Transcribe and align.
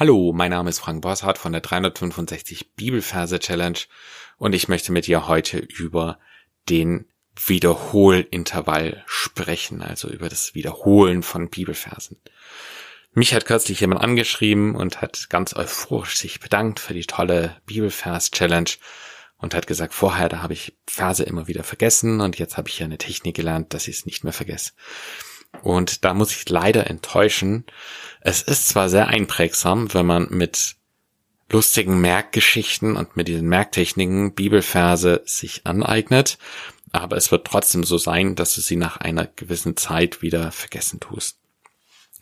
Hallo, 0.00 0.32
mein 0.32 0.52
Name 0.52 0.70
ist 0.70 0.78
Frank 0.78 1.02
Bosshardt 1.02 1.38
von 1.38 1.50
der 1.50 1.60
365 1.60 2.76
Bibelverse 2.76 3.40
Challenge 3.40 3.80
und 4.36 4.54
ich 4.54 4.68
möchte 4.68 4.92
mit 4.92 5.08
dir 5.08 5.26
heute 5.26 5.58
über 5.58 6.20
den 6.68 7.06
Wiederholintervall 7.34 9.02
sprechen, 9.08 9.82
also 9.82 10.08
über 10.08 10.28
das 10.28 10.54
Wiederholen 10.54 11.24
von 11.24 11.50
Bibelversen. 11.50 12.16
Mich 13.10 13.34
hat 13.34 13.44
kürzlich 13.44 13.80
jemand 13.80 14.00
angeschrieben 14.00 14.76
und 14.76 15.00
hat 15.00 15.30
ganz 15.30 15.56
euphorisch 15.56 16.16
sich 16.16 16.38
bedankt 16.38 16.78
für 16.78 16.94
die 16.94 17.04
tolle 17.04 17.56
Bibelvers 17.66 18.30
Challenge 18.30 18.70
und 19.38 19.52
hat 19.52 19.66
gesagt, 19.66 19.94
vorher, 19.94 20.28
da 20.28 20.42
habe 20.42 20.52
ich 20.52 20.78
Verse 20.86 21.24
immer 21.24 21.48
wieder 21.48 21.64
vergessen 21.64 22.20
und 22.20 22.38
jetzt 22.38 22.56
habe 22.56 22.68
ich 22.68 22.78
ja 22.78 22.84
eine 22.84 22.98
Technik 22.98 23.34
gelernt, 23.34 23.74
dass 23.74 23.88
ich 23.88 23.96
es 23.96 24.06
nicht 24.06 24.22
mehr 24.22 24.32
vergesse. 24.32 24.74
Und 25.62 26.04
da 26.04 26.14
muss 26.14 26.34
ich 26.34 26.48
leider 26.48 26.88
enttäuschen. 26.88 27.64
Es 28.20 28.42
ist 28.42 28.68
zwar 28.68 28.88
sehr 28.88 29.08
einprägsam, 29.08 29.92
wenn 29.94 30.06
man 30.06 30.28
mit 30.30 30.76
lustigen 31.50 32.00
Merkgeschichten 32.00 32.96
und 32.96 33.16
mit 33.16 33.28
diesen 33.28 33.48
Merktechniken 33.48 34.34
Bibelverse 34.34 35.22
sich 35.24 35.62
aneignet, 35.64 36.38
aber 36.92 37.16
es 37.16 37.30
wird 37.30 37.46
trotzdem 37.46 37.84
so 37.84 37.98
sein, 37.98 38.34
dass 38.34 38.54
du 38.54 38.60
sie 38.60 38.76
nach 38.76 38.98
einer 38.98 39.26
gewissen 39.26 39.76
Zeit 39.76 40.22
wieder 40.22 40.52
vergessen 40.52 41.00
tust. 41.00 41.38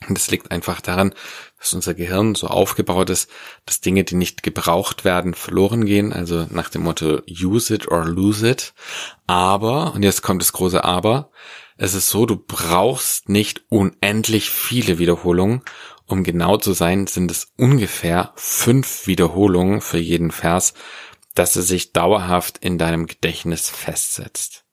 Und 0.07 0.15
das 0.15 0.29
liegt 0.29 0.51
einfach 0.51 0.79
daran, 0.79 1.13
dass 1.59 1.73
unser 1.73 1.95
Gehirn 1.95 2.35
so 2.35 2.47
aufgebaut 2.47 3.09
ist, 3.09 3.31
dass 3.65 3.81
Dinge, 3.81 4.03
die 4.03 4.15
nicht 4.15 4.43
gebraucht 4.43 5.05
werden, 5.05 5.33
verloren 5.33 5.85
gehen. 5.85 6.13
Also 6.13 6.45
nach 6.51 6.69
dem 6.69 6.83
Motto 6.83 7.21
use 7.27 7.73
it 7.73 7.87
or 7.87 8.05
lose 8.05 8.47
it. 8.47 8.73
Aber, 9.25 9.95
und 9.95 10.03
jetzt 10.03 10.21
kommt 10.21 10.41
das 10.41 10.53
große 10.53 10.83
Aber, 10.83 11.31
es 11.77 11.93
ist 11.93 12.09
so, 12.09 12.25
du 12.25 12.35
brauchst 12.35 13.29
nicht 13.29 13.63
unendlich 13.69 14.49
viele 14.49 14.97
Wiederholungen. 14.97 15.61
Um 16.05 16.23
genau 16.23 16.57
zu 16.57 16.73
sein, 16.73 17.05
sind 17.05 17.29
es 17.29 17.51
ungefähr 17.57 18.31
fünf 18.35 19.07
Wiederholungen 19.07 19.81
für 19.81 19.99
jeden 19.99 20.31
Vers, 20.31 20.73
dass 21.35 21.55
er 21.55 21.61
sich 21.61 21.93
dauerhaft 21.93 22.57
in 22.59 22.77
deinem 22.77 23.05
Gedächtnis 23.05 23.69
festsetzt. 23.69 24.63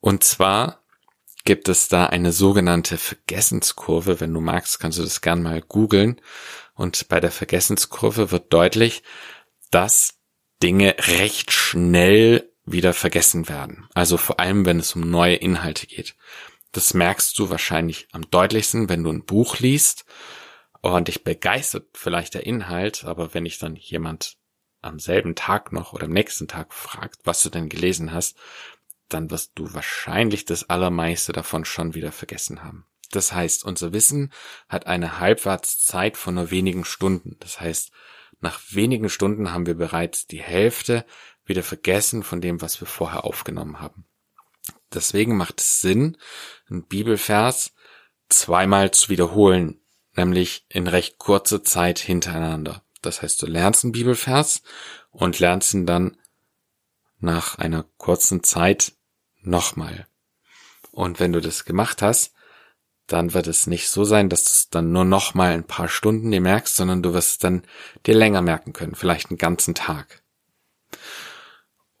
Und 0.00 0.22
zwar 0.24 0.82
gibt 1.44 1.68
es 1.68 1.88
da 1.88 2.06
eine 2.06 2.32
sogenannte 2.32 2.98
Vergessenskurve. 2.98 4.20
Wenn 4.20 4.32
du 4.32 4.40
magst, 4.40 4.78
kannst 4.78 4.98
du 4.98 5.02
das 5.02 5.22
gern 5.22 5.42
mal 5.42 5.60
googeln. 5.60 6.20
Und 6.74 7.08
bei 7.08 7.18
der 7.18 7.32
Vergessenskurve 7.32 8.30
wird 8.30 8.52
deutlich, 8.52 9.02
dass 9.70 10.18
Dinge 10.62 10.94
recht 10.98 11.50
schnell 11.50 12.51
wieder 12.72 12.94
vergessen 12.94 13.48
werden. 13.48 13.86
Also 13.94 14.16
vor 14.16 14.40
allem, 14.40 14.66
wenn 14.66 14.78
es 14.78 14.94
um 14.94 15.02
neue 15.02 15.36
Inhalte 15.36 15.86
geht. 15.86 16.16
Das 16.72 16.94
merkst 16.94 17.38
du 17.38 17.50
wahrscheinlich 17.50 18.08
am 18.12 18.28
deutlichsten, 18.30 18.88
wenn 18.88 19.04
du 19.04 19.10
ein 19.10 19.24
Buch 19.24 19.58
liest 19.58 20.04
und 20.80 21.08
dich 21.08 21.22
begeistert 21.22 21.86
vielleicht 21.94 22.34
der 22.34 22.46
Inhalt, 22.46 23.04
aber 23.04 23.34
wenn 23.34 23.46
ich 23.46 23.58
dann 23.58 23.76
jemand 23.76 24.36
am 24.80 24.98
selben 24.98 25.34
Tag 25.34 25.72
noch 25.72 25.92
oder 25.92 26.06
am 26.06 26.12
nächsten 26.12 26.48
Tag 26.48 26.74
fragt, 26.74 27.20
was 27.24 27.42
du 27.42 27.50
denn 27.50 27.68
gelesen 27.68 28.12
hast, 28.12 28.36
dann 29.08 29.30
wirst 29.30 29.52
du 29.54 29.72
wahrscheinlich 29.74 30.44
das 30.44 30.68
Allermeiste 30.70 31.32
davon 31.32 31.64
schon 31.64 31.94
wieder 31.94 32.10
vergessen 32.10 32.64
haben. 32.64 32.86
Das 33.10 33.32
heißt, 33.32 33.64
unser 33.64 33.92
Wissen 33.92 34.32
hat 34.68 34.86
eine 34.86 35.20
Halbwertszeit 35.20 36.16
von 36.16 36.34
nur 36.34 36.50
wenigen 36.50 36.84
Stunden. 36.84 37.36
Das 37.40 37.60
heißt, 37.60 37.92
nach 38.40 38.60
wenigen 38.70 39.08
Stunden 39.08 39.52
haben 39.52 39.66
wir 39.66 39.74
bereits 39.74 40.26
die 40.26 40.42
Hälfte 40.42 41.04
wieder 41.44 41.62
vergessen 41.62 42.22
von 42.22 42.40
dem, 42.40 42.60
was 42.60 42.80
wir 42.80 42.86
vorher 42.86 43.24
aufgenommen 43.24 43.80
haben. 43.80 44.06
Deswegen 44.92 45.36
macht 45.36 45.60
es 45.60 45.80
Sinn, 45.80 46.16
einen 46.68 46.84
Bibelvers 46.84 47.72
zweimal 48.28 48.90
zu 48.90 49.08
wiederholen, 49.08 49.80
nämlich 50.14 50.64
in 50.68 50.86
recht 50.86 51.18
kurzer 51.18 51.64
Zeit 51.64 51.98
hintereinander. 51.98 52.82
Das 53.00 53.22
heißt, 53.22 53.42
du 53.42 53.46
lernst 53.46 53.84
einen 53.84 53.92
Bibelvers 53.92 54.62
und 55.10 55.38
lernst 55.40 55.74
ihn 55.74 55.86
dann 55.86 56.16
nach 57.18 57.58
einer 57.58 57.84
kurzen 57.96 58.42
Zeit 58.42 58.92
nochmal. 59.42 60.06
Und 60.90 61.20
wenn 61.20 61.32
du 61.32 61.40
das 61.40 61.64
gemacht 61.64 62.02
hast, 62.02 62.32
dann 63.06 63.34
wird 63.34 63.46
es 63.46 63.66
nicht 63.66 63.88
so 63.88 64.04
sein, 64.04 64.28
dass 64.28 64.44
du 64.44 64.50
es 64.50 64.70
dann 64.70 64.92
nur 64.92 65.04
nochmal 65.04 65.52
ein 65.52 65.64
paar 65.66 65.88
Stunden 65.88 66.30
dir 66.30 66.40
merkst, 66.40 66.76
sondern 66.76 67.02
du 67.02 67.12
wirst 67.12 67.30
es 67.30 67.38
dann 67.38 67.62
dir 68.06 68.14
länger 68.14 68.42
merken 68.42 68.72
können, 68.72 68.94
vielleicht 68.94 69.30
einen 69.30 69.38
ganzen 69.38 69.74
Tag. 69.74 70.22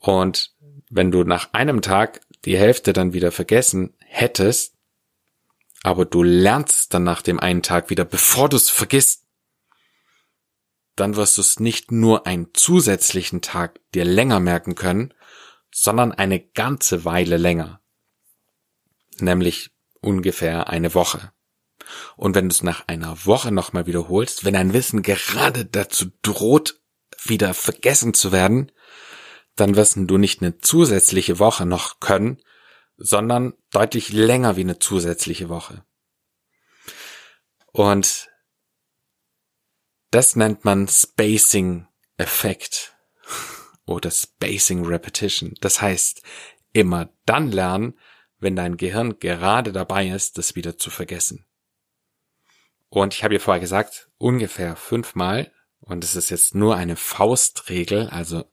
Und 0.02 0.52
wenn 0.90 1.12
du 1.12 1.22
nach 1.22 1.52
einem 1.52 1.80
Tag 1.80 2.20
die 2.44 2.58
Hälfte 2.58 2.92
dann 2.92 3.12
wieder 3.12 3.30
vergessen 3.30 3.94
hättest, 4.00 4.74
aber 5.84 6.04
du 6.04 6.22
lernst 6.22 6.92
dann 6.92 7.04
nach 7.04 7.22
dem 7.22 7.38
einen 7.38 7.62
Tag 7.62 7.88
wieder, 7.88 8.04
bevor 8.04 8.48
du 8.48 8.56
es 8.56 8.68
vergisst, 8.68 9.24
dann 10.96 11.16
wirst 11.16 11.38
du 11.38 11.40
es 11.40 11.60
nicht 11.60 11.92
nur 11.92 12.26
einen 12.26 12.48
zusätzlichen 12.52 13.42
Tag 13.42 13.80
dir 13.94 14.04
länger 14.04 14.40
merken 14.40 14.74
können, 14.74 15.14
sondern 15.72 16.12
eine 16.12 16.40
ganze 16.40 17.04
Weile 17.04 17.36
länger. 17.36 17.80
Nämlich 19.18 19.70
ungefähr 20.00 20.68
eine 20.68 20.94
Woche. 20.94 21.32
Und 22.16 22.34
wenn 22.34 22.48
du 22.48 22.54
es 22.54 22.62
nach 22.62 22.88
einer 22.88 23.24
Woche 23.24 23.52
nochmal 23.52 23.86
wiederholst, 23.86 24.44
wenn 24.44 24.54
dein 24.54 24.72
Wissen 24.72 25.02
gerade 25.02 25.64
dazu 25.64 26.06
droht, 26.22 26.80
wieder 27.24 27.54
vergessen 27.54 28.14
zu 28.14 28.32
werden, 28.32 28.72
dann 29.56 29.76
wirst 29.76 29.96
du 29.96 30.18
nicht 30.18 30.40
eine 30.40 30.58
zusätzliche 30.58 31.38
Woche 31.38 31.66
noch 31.66 32.00
können, 32.00 32.40
sondern 32.96 33.54
deutlich 33.70 34.12
länger 34.12 34.56
wie 34.56 34.62
eine 34.62 34.78
zusätzliche 34.78 35.48
Woche. 35.48 35.84
Und 37.72 38.28
das 40.10 40.36
nennt 40.36 40.64
man 40.64 40.88
Spacing 40.88 41.86
Effekt 42.18 42.96
oder 43.86 44.10
Spacing 44.10 44.84
Repetition. 44.84 45.54
Das 45.60 45.80
heißt, 45.80 46.22
immer 46.72 47.10
dann 47.24 47.50
lernen, 47.50 47.98
wenn 48.38 48.56
dein 48.56 48.76
Gehirn 48.76 49.18
gerade 49.18 49.72
dabei 49.72 50.08
ist, 50.08 50.38
das 50.38 50.54
wieder 50.54 50.76
zu 50.76 50.90
vergessen. 50.90 51.46
Und 52.88 53.14
ich 53.14 53.24
habe 53.24 53.34
ja 53.34 53.40
vorher 53.40 53.60
gesagt, 53.60 54.10
ungefähr 54.18 54.76
fünfmal, 54.76 55.50
und 55.80 56.04
es 56.04 56.14
ist 56.14 56.30
jetzt 56.30 56.54
nur 56.54 56.76
eine 56.76 56.96
Faustregel, 56.96 58.08
also 58.08 58.44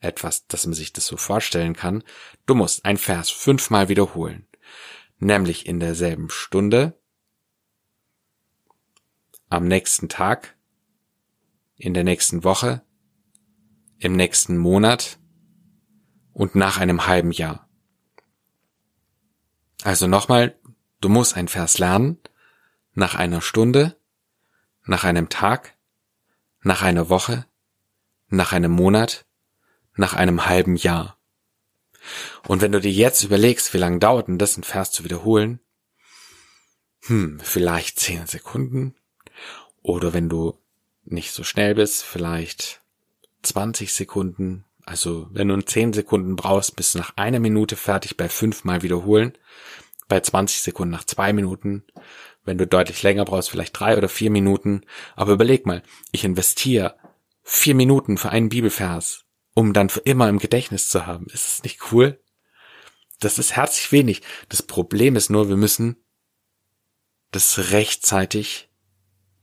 etwas, 0.00 0.46
dass 0.46 0.66
man 0.66 0.74
sich 0.74 0.92
das 0.92 1.06
so 1.06 1.16
vorstellen 1.16 1.74
kann. 1.74 2.04
Du 2.46 2.54
musst 2.54 2.84
ein 2.84 2.96
Vers 2.96 3.30
fünfmal 3.30 3.88
wiederholen, 3.88 4.46
nämlich 5.18 5.66
in 5.66 5.80
derselben 5.80 6.30
Stunde, 6.30 6.98
am 9.48 9.66
nächsten 9.66 10.08
Tag, 10.08 10.56
in 11.76 11.94
der 11.94 12.04
nächsten 12.04 12.44
Woche, 12.44 12.82
im 13.98 14.14
nächsten 14.14 14.58
Monat 14.58 15.18
und 16.32 16.54
nach 16.54 16.78
einem 16.78 17.06
halben 17.06 17.32
Jahr. 17.32 17.68
Also 19.82 20.06
nochmal, 20.06 20.58
du 21.00 21.08
musst 21.08 21.36
ein 21.36 21.48
Vers 21.48 21.78
lernen, 21.78 22.18
nach 22.94 23.14
einer 23.14 23.40
Stunde, 23.40 23.96
nach 24.84 25.04
einem 25.04 25.28
Tag, 25.28 25.76
nach 26.62 26.82
einer 26.82 27.08
Woche, 27.08 27.46
nach 28.28 28.52
einem 28.52 28.72
Monat, 28.72 29.27
nach 29.98 30.14
einem 30.14 30.46
halben 30.46 30.76
Jahr. 30.76 31.18
Und 32.46 32.62
wenn 32.62 32.72
du 32.72 32.80
dir 32.80 32.90
jetzt 32.90 33.24
überlegst, 33.24 33.74
wie 33.74 33.78
lange 33.78 33.98
dauert 33.98 34.28
denn 34.28 34.38
das, 34.38 34.54
einen 34.54 34.64
Vers 34.64 34.92
zu 34.92 35.04
wiederholen, 35.04 35.60
hm, 37.02 37.40
vielleicht 37.42 38.00
zehn 38.00 38.26
Sekunden. 38.26 38.94
Oder 39.82 40.12
wenn 40.12 40.28
du 40.28 40.58
nicht 41.04 41.32
so 41.32 41.44
schnell 41.44 41.74
bist, 41.74 42.04
vielleicht 42.04 42.80
20 43.42 43.92
Sekunden. 43.92 44.64
Also 44.84 45.28
wenn 45.30 45.48
du 45.48 45.60
10 45.60 45.92
Sekunden 45.92 46.36
brauchst, 46.36 46.76
bist 46.76 46.94
du 46.94 46.98
nach 46.98 47.16
einer 47.16 47.40
Minute 47.40 47.76
fertig 47.76 48.16
bei 48.16 48.28
fünfmal 48.28 48.82
wiederholen. 48.82 49.36
Bei 50.08 50.20
20 50.20 50.62
Sekunden 50.62 50.92
nach 50.92 51.04
zwei 51.04 51.32
Minuten. 51.32 51.84
Wenn 52.44 52.58
du 52.58 52.66
deutlich 52.66 53.02
länger 53.02 53.26
brauchst, 53.26 53.50
vielleicht 53.50 53.78
drei 53.78 53.96
oder 53.96 54.08
vier 54.08 54.30
Minuten. 54.30 54.82
Aber 55.16 55.32
überleg 55.32 55.66
mal, 55.66 55.82
ich 56.12 56.24
investiere 56.24 56.96
vier 57.42 57.74
Minuten 57.74 58.16
für 58.16 58.30
einen 58.30 58.48
Bibelvers 58.48 59.27
um 59.58 59.72
dann 59.72 59.88
für 59.88 59.98
immer 59.98 60.28
im 60.28 60.38
Gedächtnis 60.38 60.88
zu 60.88 61.04
haben. 61.04 61.26
Ist 61.32 61.48
es 61.48 61.62
nicht 61.64 61.90
cool? 61.90 62.22
Das 63.18 63.40
ist 63.40 63.56
herzlich 63.56 63.90
wenig. 63.90 64.22
Das 64.48 64.62
Problem 64.62 65.16
ist 65.16 65.30
nur, 65.30 65.48
wir 65.48 65.56
müssen 65.56 65.96
das 67.32 67.72
rechtzeitig 67.72 68.70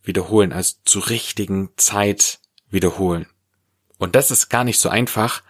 wiederholen, 0.04 0.54
also 0.54 0.78
zur 0.86 1.10
richtigen 1.10 1.72
Zeit 1.76 2.40
wiederholen. 2.70 3.28
Und 3.98 4.16
das 4.16 4.32
ist 4.32 4.48
gar 4.48 4.64
nicht 4.64 4.80
so 4.80 4.88
einfach, 4.88 5.44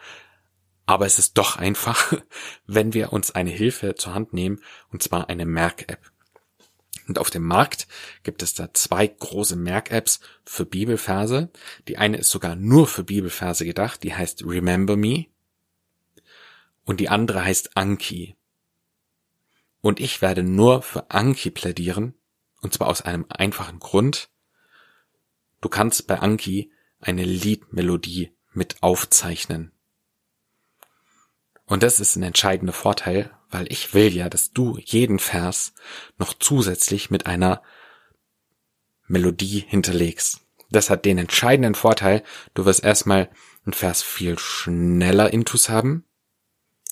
aber 0.87 1.05
es 1.05 1.19
ist 1.19 1.37
doch 1.37 1.57
einfach, 1.57 2.13
wenn 2.65 2.95
wir 2.95 3.13
uns 3.13 3.29
eine 3.29 3.51
Hilfe 3.51 3.93
zur 3.93 4.15
Hand 4.15 4.33
nehmen, 4.33 4.63
und 4.89 5.03
zwar 5.03 5.29
eine 5.29 5.45
Merk-App. 5.45 6.11
Und 7.07 7.19
auf 7.19 7.29
dem 7.29 7.43
Markt 7.43 7.87
gibt 8.23 8.41
es 8.41 8.53
da 8.53 8.73
zwei 8.73 9.07
große 9.07 9.55
Merk-Apps 9.55 10.19
für 10.43 10.65
Bibelverse. 10.65 11.51
Die 11.87 11.97
eine 11.97 12.17
ist 12.17 12.31
sogar 12.31 12.55
nur 12.55 12.87
für 12.87 13.03
Bibelverse 13.03 13.65
gedacht, 13.65 14.03
die 14.03 14.13
heißt 14.13 14.43
Remember 14.45 14.95
Me. 14.95 15.25
Und 16.83 16.99
die 16.99 17.09
andere 17.09 17.43
heißt 17.43 17.77
Anki. 17.77 18.35
Und 19.81 19.99
ich 19.99 20.21
werde 20.21 20.41
nur 20.41 20.81
für 20.81 21.11
Anki 21.11 21.51
plädieren, 21.51 22.15
und 22.61 22.73
zwar 22.73 22.87
aus 22.87 23.01
einem 23.01 23.25
einfachen 23.29 23.79
Grund. 23.79 24.29
Du 25.61 25.69
kannst 25.69 26.07
bei 26.07 26.19
Anki 26.19 26.71
eine 26.99 27.23
Liedmelodie 27.23 28.35
mit 28.53 28.81
aufzeichnen. 28.81 29.71
Und 31.67 31.83
das 31.83 31.99
ist 31.99 32.15
ein 32.15 32.23
entscheidender 32.23 32.73
Vorteil, 32.73 33.34
weil 33.49 33.71
ich 33.71 33.93
will 33.93 34.13
ja, 34.13 34.29
dass 34.29 34.51
du 34.51 34.77
jeden 34.83 35.19
Vers 35.19 35.73
noch 36.17 36.33
zusätzlich 36.33 37.09
mit 37.09 37.25
einer 37.25 37.61
Melodie 39.07 39.63
hinterlegst. 39.67 40.41
Das 40.71 40.89
hat 40.89 41.05
den 41.05 41.17
entscheidenden 41.17 41.75
Vorteil, 41.75 42.23
du 42.53 42.65
wirst 42.65 42.83
erstmal 42.83 43.29
einen 43.65 43.73
Vers 43.73 44.01
viel 44.01 44.37
schneller 44.39 45.31
intus 45.31 45.69
haben. 45.69 46.05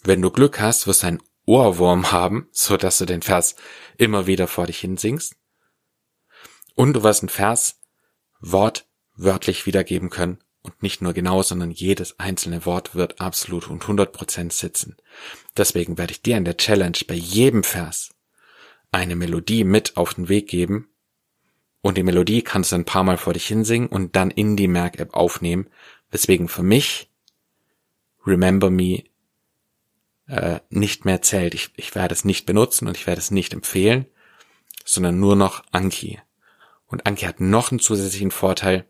Wenn 0.03 0.21
du 0.21 0.31
Glück 0.31 0.59
hast, 0.59 0.87
wirst 0.87 1.03
du 1.03 1.07
einen 1.07 1.23
Ohrwurm 1.45 2.11
haben, 2.11 2.47
so 2.51 2.77
dass 2.77 2.97
du 2.97 3.05
den 3.05 3.21
Vers 3.21 3.55
immer 3.97 4.27
wieder 4.27 4.47
vor 4.47 4.67
dich 4.67 4.79
hinsingst. 4.79 5.35
Und 6.75 6.93
du 6.93 7.03
wirst 7.03 7.21
einen 7.21 7.29
Vers 7.29 7.79
wortwörtlich 8.39 9.65
wiedergeben 9.65 10.09
können 10.09 10.42
und 10.63 10.81
nicht 10.81 11.01
nur 11.01 11.13
genau, 11.13 11.43
sondern 11.43 11.71
jedes 11.71 12.19
einzelne 12.19 12.65
Wort 12.65 12.95
wird 12.95 13.21
absolut 13.21 13.69
und 13.69 13.83
100% 13.83 14.51
sitzen. 14.51 14.95
Deswegen 15.55 15.97
werde 15.97 16.11
ich 16.11 16.21
dir 16.21 16.37
in 16.37 16.45
der 16.45 16.57
Challenge 16.57 16.97
bei 17.07 17.15
jedem 17.15 17.63
Vers 17.63 18.15
eine 18.91 19.15
Melodie 19.15 19.63
mit 19.63 19.97
auf 19.97 20.13
den 20.13 20.29
Weg 20.29 20.47
geben 20.47 20.87
und 21.81 21.97
die 21.97 22.03
Melodie 22.03 22.41
kannst 22.41 22.71
du 22.71 22.77
ein 22.77 22.85
paar 22.85 23.03
Mal 23.03 23.17
vor 23.17 23.33
dich 23.33 23.45
hinsingen 23.45 23.89
und 23.89 24.15
dann 24.15 24.31
in 24.31 24.55
die 24.55 24.69
Merk-App 24.69 25.13
aufnehmen, 25.13 25.67
weswegen 26.11 26.47
für 26.47 26.63
mich 26.63 27.09
Remember 28.25 28.69
Me 28.69 29.03
äh, 30.27 30.61
nicht 30.69 31.03
mehr 31.03 31.21
zählt. 31.21 31.53
Ich, 31.53 31.71
ich 31.75 31.93
werde 31.93 32.13
es 32.13 32.23
nicht 32.23 32.45
benutzen 32.45 32.87
und 32.87 32.95
ich 32.95 33.05
werde 33.05 33.19
es 33.19 33.31
nicht 33.31 33.53
empfehlen, 33.53 34.05
sondern 34.85 35.19
nur 35.19 35.35
noch 35.35 35.63
Anki. 35.71 36.21
Und 36.87 37.05
Anki 37.05 37.25
hat 37.25 37.41
noch 37.41 37.71
einen 37.71 37.81
zusätzlichen 37.81 38.31
Vorteil. 38.31 38.85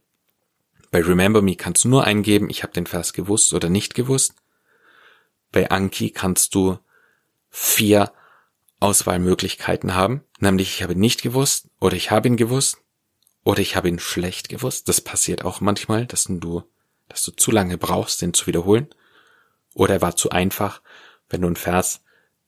Bei 0.94 1.02
Remember 1.02 1.42
Me 1.42 1.56
kannst 1.56 1.86
du 1.86 1.90
nur 1.90 2.04
eingeben, 2.04 2.52
ich 2.52 2.62
habe 2.62 2.72
den 2.72 2.86
Vers 2.86 3.14
gewusst 3.14 3.56
oder 3.56 3.68
nicht 3.68 3.96
gewusst. 3.96 4.36
Bei 5.52 5.72
Anki 5.72 6.12
kannst 6.12 6.54
du 6.54 6.78
vier 7.50 8.14
Auswahlmöglichkeiten 8.80 9.96
haben, 9.96 10.22
nämlich 10.38 10.76
ich 10.76 10.84
habe 10.84 10.96
nicht 10.96 11.24
gewusst 11.24 11.68
oder 11.80 11.96
ich 11.96 12.12
habe 12.12 12.28
ihn 12.28 12.38
gewusst 12.38 12.78
oder 13.44 13.60
ich 13.60 13.76
habe 13.76 13.90
ihn 13.90 13.98
schlecht 13.98 14.50
gewusst. 14.50 14.88
Das 14.88 15.02
passiert 15.02 15.44
auch 15.44 15.62
manchmal, 15.62 16.06
dass 16.06 16.26
du, 16.30 16.62
dass 17.10 17.24
du 17.24 17.32
zu 17.32 17.50
lange 17.50 17.80
brauchst, 17.80 18.22
den 18.22 18.36
zu 18.36 18.46
wiederholen. 18.46 18.86
Oder 19.74 19.96
er 19.96 20.02
war 20.04 20.16
zu 20.16 20.30
einfach. 20.30 20.84
Wenn 21.28 21.42
du 21.42 21.48
einen 21.48 21.56
Vers 21.56 22.02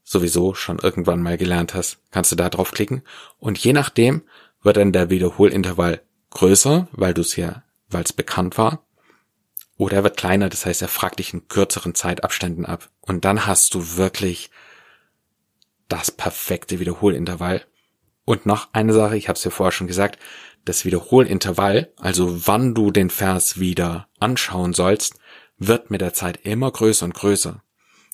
sowieso 0.03 0.53
schon 0.53 0.77
irgendwann 0.77 1.23
mal 1.23 1.39
gelernt 1.39 1.73
hast, 1.73 1.97
kannst 2.11 2.31
du 2.31 2.35
da 2.35 2.47
draufklicken. 2.51 3.01
Und 3.39 3.57
je 3.57 3.73
nachdem 3.73 4.21
wird 4.61 4.77
dann 4.77 4.91
der 4.91 5.09
Wiederholintervall 5.09 6.03
größer, 6.29 6.87
weil 6.91 7.15
du 7.15 7.21
es 7.21 7.35
ja, 7.37 7.63
weil 7.89 8.03
es 8.03 8.13
bekannt 8.13 8.57
war. 8.57 8.85
Oder 9.77 9.97
er 9.97 10.03
wird 10.03 10.17
kleiner, 10.17 10.49
das 10.49 10.65
heißt, 10.65 10.81
er 10.81 10.87
fragt 10.87 11.19
dich 11.19 11.33
in 11.33 11.47
kürzeren 11.47 11.95
Zeitabständen 11.95 12.65
ab. 12.65 12.89
Und 13.01 13.25
dann 13.25 13.45
hast 13.45 13.73
du 13.73 13.97
wirklich 13.97 14.49
das 15.87 16.11
perfekte 16.11 16.79
Wiederholintervall. 16.79 17.65
Und 18.23 18.45
noch 18.45 18.69
eine 18.73 18.93
Sache, 18.93 19.17
ich 19.17 19.27
habe 19.27 19.37
es 19.37 19.43
ja 19.43 19.51
vorher 19.51 19.71
schon 19.71 19.87
gesagt, 19.87 20.17
das 20.63 20.83
Wiederholintervall, 20.83 21.93
also 21.97 22.47
wann 22.47 22.73
du 22.73 22.89
den 22.91 23.09
Vers 23.09 23.59
wieder 23.59 24.07
anschauen 24.19 24.73
sollst, 24.73 25.19
wird 25.57 25.91
mit 25.91 26.01
der 26.01 26.13
Zeit 26.13 26.39
immer 26.43 26.71
größer 26.71 27.05
und 27.05 27.13
größer. 27.13 27.61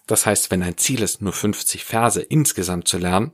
Das 0.08 0.26
heißt, 0.26 0.52
wenn 0.52 0.60
dein 0.60 0.78
Ziel 0.78 1.02
ist, 1.02 1.22
nur 1.22 1.32
50 1.32 1.86
Verse 1.86 2.22
insgesamt 2.22 2.88
zu 2.88 2.98
lernen 2.98 3.32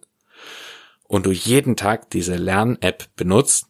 und 1.07 1.25
du 1.25 1.31
jeden 1.31 1.75
Tag 1.75 2.11
diese 2.11 2.35
Lern-App 2.35 3.15
benutzt, 3.15 3.67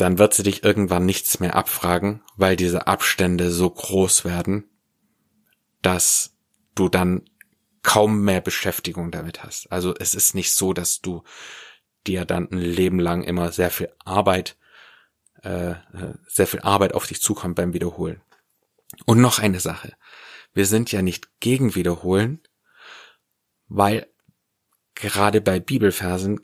dann 0.00 0.18
wird 0.18 0.34
sie 0.34 0.42
dich 0.42 0.64
irgendwann 0.64 1.04
nichts 1.04 1.40
mehr 1.40 1.56
abfragen, 1.56 2.22
weil 2.36 2.56
diese 2.56 2.86
Abstände 2.86 3.50
so 3.50 3.68
groß 3.68 4.24
werden, 4.24 4.68
dass 5.82 6.36
du 6.74 6.88
dann 6.88 7.28
kaum 7.82 8.22
mehr 8.22 8.40
Beschäftigung 8.40 9.10
damit 9.10 9.42
hast. 9.42 9.70
Also 9.72 9.94
es 9.94 10.14
ist 10.14 10.34
nicht 10.34 10.52
so, 10.52 10.72
dass 10.72 11.00
du 11.00 11.22
dir 12.06 12.24
dann 12.24 12.50
ein 12.50 12.58
Leben 12.58 12.98
lang 12.98 13.22
immer 13.22 13.52
sehr 13.52 13.70
viel 13.70 13.92
Arbeit, 14.04 14.56
äh, 15.42 15.74
sehr 16.26 16.46
viel 16.46 16.60
Arbeit 16.60 16.94
auf 16.94 17.06
dich 17.06 17.20
zukommt 17.20 17.56
beim 17.56 17.72
Wiederholen. 17.72 18.22
Und 19.06 19.20
noch 19.20 19.38
eine 19.38 19.60
Sache. 19.60 19.94
Wir 20.52 20.66
sind 20.66 20.92
ja 20.92 21.02
nicht 21.02 21.40
gegen 21.40 21.74
Wiederholen, 21.74 22.42
weil 23.68 24.06
gerade 24.94 25.40
bei 25.40 25.60
Bibelversen 25.60 26.40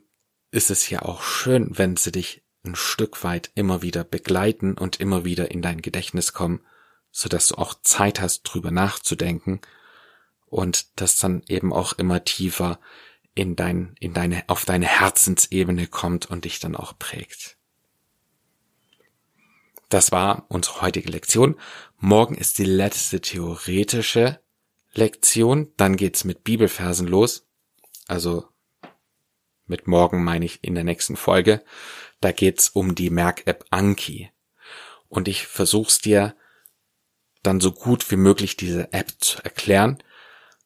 ist 0.51 0.71
es 0.71 0.89
ja 0.89 1.01
auch 1.01 1.21
schön, 1.21 1.77
wenn 1.77 1.97
sie 1.97 2.11
dich 2.11 2.46
ein 2.63 2.75
Stück 2.75 3.23
weit 3.23 3.51
immer 3.55 3.81
wieder 3.81 4.03
begleiten 4.03 4.73
und 4.73 4.99
immer 4.99 5.25
wieder 5.25 5.51
in 5.51 5.61
dein 5.61 5.81
Gedächtnis 5.81 6.33
kommen, 6.33 6.61
so 7.11 7.29
dass 7.29 7.49
du 7.49 7.55
auch 7.55 7.75
Zeit 7.81 8.19
hast, 8.19 8.43
drüber 8.43 8.71
nachzudenken 8.71 9.61
und 10.47 10.99
das 10.99 11.17
dann 11.17 11.43
eben 11.47 11.73
auch 11.73 11.93
immer 11.93 12.23
tiefer 12.23 12.79
in 13.35 13.55
dein, 13.55 13.95
in 13.99 14.13
deine, 14.13 14.43
auf 14.47 14.65
deine 14.65 14.87
Herzensebene 14.87 15.87
kommt 15.87 16.25
und 16.25 16.45
dich 16.45 16.59
dann 16.59 16.75
auch 16.75 16.97
prägt. 16.97 17.57
Das 19.89 20.11
war 20.11 20.45
unsere 20.49 20.81
heutige 20.81 21.09
Lektion. 21.09 21.55
Morgen 21.97 22.35
ist 22.35 22.57
die 22.57 22.65
letzte 22.65 23.21
theoretische 23.21 24.41
Lektion. 24.93 25.71
Dann 25.77 25.95
geht's 25.95 26.23
mit 26.23 26.43
Bibelversen 26.43 27.07
los. 27.07 27.47
Also 28.07 28.47
mit 29.67 29.87
morgen 29.87 30.23
meine 30.23 30.45
ich 30.45 30.63
in 30.63 30.75
der 30.75 30.83
nächsten 30.83 31.15
Folge. 31.15 31.63
Da 32.21 32.31
geht's 32.31 32.69
um 32.69 32.95
die 32.95 33.09
Merk-App 33.09 33.65
Anki. 33.69 34.31
Und 35.09 35.27
ich 35.27 35.47
versuch's 35.47 35.99
dir 35.99 36.35
dann 37.43 37.59
so 37.61 37.71
gut 37.71 38.09
wie 38.11 38.17
möglich 38.17 38.57
diese 38.57 38.91
App 38.93 39.11
zu 39.19 39.41
erklären. 39.43 40.03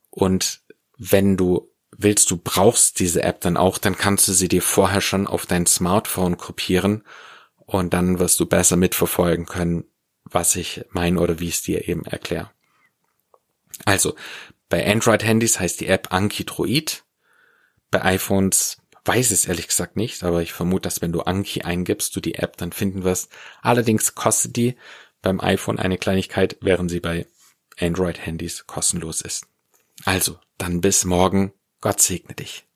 Und 0.09 0.61
wenn 0.97 1.37
du 1.37 1.71
willst, 1.91 2.31
du 2.31 2.37
brauchst 2.37 2.99
diese 2.99 3.23
App 3.23 3.41
dann 3.41 3.57
auch, 3.57 3.77
dann 3.77 3.97
kannst 3.97 4.27
du 4.27 4.33
sie 4.33 4.47
dir 4.47 4.61
vorher 4.61 5.01
schon 5.01 5.27
auf 5.27 5.45
dein 5.45 5.65
Smartphone 5.65 6.37
kopieren 6.37 7.03
und 7.57 7.93
dann 7.93 8.19
wirst 8.19 8.39
du 8.39 8.45
besser 8.45 8.77
mitverfolgen 8.77 9.45
können, 9.45 9.85
was 10.23 10.55
ich 10.55 10.85
meine 10.89 11.19
oder 11.19 11.39
wie 11.39 11.49
ich 11.49 11.55
es 11.55 11.61
dir 11.61 11.87
eben 11.87 12.05
erkläre. 12.05 12.49
Also, 13.85 14.15
bei 14.69 14.89
Android-Handys 14.89 15.59
heißt 15.59 15.81
die 15.81 15.87
App 15.87 16.13
Anki 16.13 16.45
Droid. 16.45 17.03
Bei 17.89 18.03
iPhones 18.05 18.80
weiß 19.05 19.31
es 19.31 19.45
ehrlich 19.45 19.67
gesagt 19.67 19.95
nicht, 19.95 20.23
aber 20.23 20.41
ich 20.41 20.53
vermute, 20.53 20.83
dass 20.83 21.01
wenn 21.01 21.11
du 21.11 21.21
Anki 21.21 21.61
eingibst, 21.61 22.15
du 22.15 22.19
die 22.19 22.35
App 22.35 22.57
dann 22.57 22.71
finden 22.71 23.03
wirst. 23.03 23.31
Allerdings 23.61 24.15
kostet 24.15 24.55
die 24.55 24.75
beim 25.21 25.39
iPhone 25.39 25.79
eine 25.79 25.97
Kleinigkeit, 25.97 26.57
während 26.61 26.89
sie 26.91 26.99
bei 26.99 27.27
Android-Handys 27.79 28.67
kostenlos 28.67 29.21
ist. 29.21 29.47
Also, 30.05 30.39
dann 30.57 30.81
bis 30.81 31.05
morgen. 31.05 31.53
Gott 31.79 32.01
segne 32.01 32.35
dich. 32.35 32.67